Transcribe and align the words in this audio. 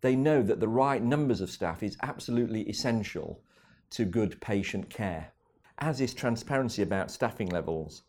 They 0.00 0.16
know 0.16 0.42
that 0.42 0.60
the 0.60 0.68
right 0.68 1.02
numbers 1.02 1.40
of 1.40 1.50
staff 1.50 1.82
is 1.82 1.96
absolutely 2.02 2.62
essential 2.68 3.42
to 3.90 4.04
good 4.04 4.40
patient 4.40 4.90
care, 4.90 5.32
as 5.78 6.00
is 6.00 6.14
transparency 6.14 6.82
about 6.82 7.10
staffing 7.10 7.48
levels. 7.48 8.02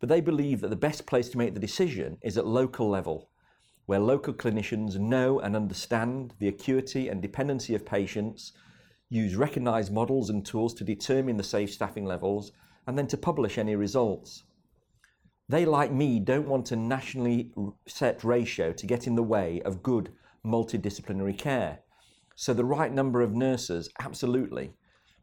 But 0.00 0.08
they 0.08 0.20
believe 0.20 0.60
that 0.60 0.68
the 0.68 0.76
best 0.76 1.06
place 1.06 1.28
to 1.30 1.38
make 1.38 1.54
the 1.54 1.60
decision 1.60 2.18
is 2.22 2.36
at 2.38 2.46
local 2.46 2.88
level, 2.88 3.30
where 3.86 3.98
local 4.00 4.34
clinicians 4.34 4.98
know 4.98 5.40
and 5.40 5.54
understand 5.54 6.34
the 6.38 6.48
acuity 6.48 7.08
and 7.08 7.20
dependency 7.20 7.74
of 7.74 7.84
patients 7.84 8.52
use 9.10 9.36
recognised 9.36 9.92
models 9.92 10.30
and 10.30 10.44
tools 10.44 10.74
to 10.74 10.84
determine 10.84 11.36
the 11.36 11.42
safe 11.42 11.72
staffing 11.72 12.04
levels, 12.04 12.52
and 12.86 12.98
then 12.98 13.06
to 13.06 13.16
publish 13.16 13.58
any 13.58 13.76
results. 13.76 14.44
They, 15.48 15.66
like 15.66 15.92
me, 15.92 16.20
don't 16.20 16.48
want 16.48 16.72
a 16.72 16.76
nationally 16.76 17.52
set 17.86 18.24
ratio 18.24 18.72
to 18.72 18.86
get 18.86 19.06
in 19.06 19.14
the 19.14 19.22
way 19.22 19.60
of 19.62 19.82
good 19.82 20.12
multidisciplinary 20.44 21.36
care. 21.36 21.80
So, 22.34 22.54
the 22.54 22.64
right 22.64 22.92
number 22.92 23.20
of 23.20 23.34
nurses, 23.34 23.90
absolutely, 24.00 24.72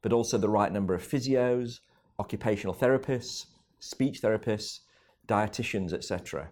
but 0.02 0.14
also 0.14 0.38
the 0.38 0.50
right 0.50 0.72
number 0.72 0.94
of 0.94 1.08
physios, 1.08 1.80
occupational 2.20 2.76
therapists, 2.76 3.48
speech 3.80 4.22
therapists, 4.22 4.82
dietitians, 5.28 5.92
etc. 5.92 6.52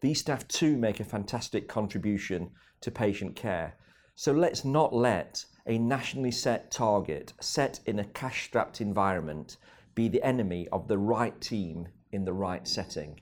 These 0.00 0.20
staff 0.20 0.46
too 0.46 0.76
make 0.76 1.00
a 1.00 1.04
fantastic 1.04 1.68
contribution 1.68 2.52
to 2.82 2.90
patient 2.92 3.34
care. 3.34 3.76
So 4.14 4.32
let's 4.32 4.64
not 4.64 4.94
let 4.94 5.44
a 5.66 5.78
nationally 5.78 6.30
set 6.30 6.70
target 6.70 7.32
set 7.40 7.80
in 7.84 7.98
a 7.98 8.04
cash 8.04 8.44
strapped 8.44 8.80
environment 8.80 9.56
be 9.94 10.08
the 10.08 10.22
enemy 10.22 10.68
of 10.70 10.86
the 10.86 10.98
right 10.98 11.40
team 11.40 11.88
in 12.12 12.24
the 12.24 12.32
right 12.32 12.66
setting. 12.66 13.20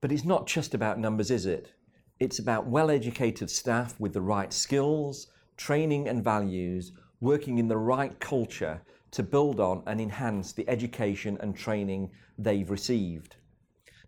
But 0.00 0.12
it's 0.12 0.24
not 0.24 0.46
just 0.46 0.74
about 0.74 0.98
numbers, 0.98 1.30
is 1.30 1.46
it? 1.46 1.72
It's 2.18 2.38
about 2.38 2.66
well 2.66 2.90
educated 2.90 3.50
staff 3.50 3.98
with 4.00 4.12
the 4.12 4.20
right 4.20 4.52
skills, 4.52 5.28
training, 5.56 6.08
and 6.08 6.24
values 6.24 6.92
working 7.20 7.58
in 7.58 7.68
the 7.68 7.78
right 7.78 8.18
culture 8.20 8.82
to 9.10 9.22
build 9.22 9.60
on 9.60 9.82
and 9.86 10.00
enhance 10.00 10.52
the 10.52 10.68
education 10.68 11.38
and 11.40 11.56
training 11.56 12.10
they've 12.38 12.70
received. 12.70 13.36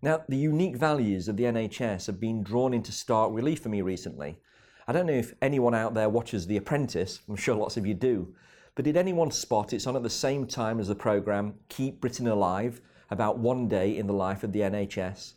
Now, 0.01 0.23
the 0.27 0.37
unique 0.37 0.77
values 0.77 1.27
of 1.27 1.37
the 1.37 1.43
NHS 1.43 2.07
have 2.07 2.19
been 2.19 2.43
drawn 2.43 2.73
into 2.73 2.91
stark 2.91 3.33
relief 3.33 3.61
for 3.61 3.69
me 3.69 3.81
recently 3.81 4.37
I 4.89 4.91
don't 4.91 5.05
know 5.05 5.13
if 5.13 5.35
anyone 5.39 5.75
out 5.75 5.93
there 5.93 6.09
watches 6.09 6.47
The 6.47 6.57
Apprentice, 6.57 7.19
I'm 7.29 7.35
sure 7.35 7.53
lots 7.53 7.77
of 7.77 7.85
you 7.85 7.93
do, 7.93 8.33
but 8.73 8.85
did 8.85 8.97
anyone 8.97 9.29
spot 9.29 9.71
it's 9.71 9.85
on 9.85 9.95
at 9.95 10.01
the 10.01 10.09
same 10.09 10.47
time 10.47 10.79
as 10.79 10.87
the 10.87 10.95
programme 10.95 11.53
Keep 11.69 12.01
Britain 12.01 12.25
Alive, 12.25 12.81
about 13.11 13.39
one 13.39 13.67
day 13.67 13.97
in 13.97 14.07
the 14.07 14.13
life 14.13 14.43
of 14.43 14.51
the 14.51 14.61
NHS? 14.61 15.33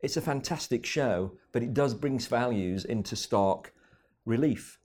It's 0.00 0.16
a 0.16 0.22
fantastic 0.22 0.86
show, 0.86 1.32
but 1.52 1.62
it 1.62 1.74
does 1.74 1.94
bring 1.94 2.18
values 2.18 2.84
into 2.84 3.16
stark 3.16 3.74
relief. 4.24 4.78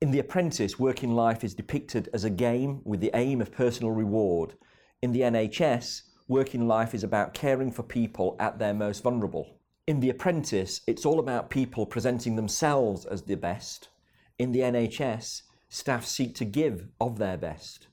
In 0.00 0.10
The 0.10 0.18
Apprentice, 0.18 0.78
working 0.78 1.14
life 1.14 1.42
is 1.42 1.54
depicted 1.54 2.08
as 2.12 2.24
a 2.24 2.30
game 2.30 2.82
with 2.84 3.00
the 3.00 3.10
aim 3.14 3.40
of 3.40 3.52
personal 3.52 3.92
reward. 3.92 4.54
In 5.02 5.12
the 5.12 5.20
NHS, 5.20 6.02
working 6.28 6.68
life 6.68 6.94
is 6.94 7.04
about 7.04 7.34
caring 7.34 7.72
for 7.72 7.82
people 7.82 8.36
at 8.38 8.58
their 8.58 8.74
most 8.74 9.02
vulnerable. 9.02 9.58
In 9.86 10.00
The 10.00 10.10
Apprentice, 10.10 10.82
it's 10.86 11.06
all 11.06 11.18
about 11.18 11.50
people 11.50 11.86
presenting 11.86 12.36
themselves 12.36 13.06
as 13.06 13.22
the 13.22 13.36
best. 13.36 13.88
In 14.38 14.52
the 14.52 14.60
NHS, 14.60 15.42
staff 15.68 16.04
seek 16.04 16.34
to 16.36 16.44
give 16.44 16.88
of 17.00 17.18
their 17.18 17.36
best. 17.36 17.88